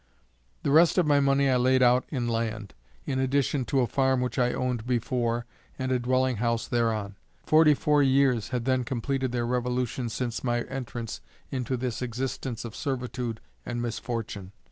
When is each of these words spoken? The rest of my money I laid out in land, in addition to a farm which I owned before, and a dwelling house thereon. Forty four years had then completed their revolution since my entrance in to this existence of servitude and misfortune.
The 0.63 0.71
rest 0.71 0.97
of 0.97 1.05
my 1.05 1.19
money 1.19 1.47
I 1.47 1.57
laid 1.57 1.83
out 1.83 2.05
in 2.09 2.27
land, 2.27 2.73
in 3.05 3.19
addition 3.19 3.65
to 3.65 3.81
a 3.81 3.85
farm 3.85 4.19
which 4.19 4.39
I 4.39 4.51
owned 4.51 4.87
before, 4.87 5.45
and 5.77 5.91
a 5.91 5.99
dwelling 5.99 6.37
house 6.37 6.67
thereon. 6.67 7.17
Forty 7.45 7.75
four 7.75 8.01
years 8.01 8.47
had 8.49 8.65
then 8.65 8.83
completed 8.83 9.31
their 9.31 9.45
revolution 9.45 10.09
since 10.09 10.43
my 10.43 10.63
entrance 10.63 11.21
in 11.51 11.65
to 11.65 11.77
this 11.77 12.01
existence 12.01 12.65
of 12.65 12.75
servitude 12.75 13.41
and 13.63 13.79
misfortune. 13.79 14.53